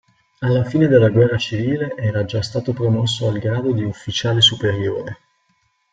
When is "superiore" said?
4.41-5.19